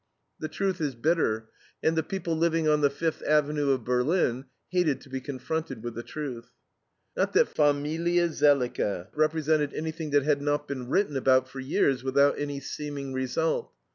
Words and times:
The 0.39 0.47
truth 0.47 0.81
is 0.81 0.95
bitter, 0.95 1.49
and 1.83 1.95
the 1.95 2.01
people 2.01 2.35
living 2.35 2.67
on 2.67 2.81
the 2.81 2.89
Fifth 2.89 3.21
Avenue 3.21 3.69
of 3.69 3.83
Berlin 3.83 4.45
hated 4.69 4.99
to 5.01 5.11
be 5.11 5.21
confronted 5.21 5.83
with 5.83 5.93
the 5.93 6.01
truth. 6.01 6.53
Not 7.15 7.33
that 7.33 7.47
FAMILIE 7.49 8.27
SELICKE 8.31 8.79
represented 9.13 9.75
anything 9.75 10.09
that 10.09 10.23
had 10.23 10.41
not 10.41 10.67
been 10.67 10.89
written 10.89 11.15
about 11.15 11.47
for 11.47 11.59
years 11.59 12.03
without 12.03 12.39
any 12.39 12.59
seeming 12.59 13.13
result. 13.13 13.71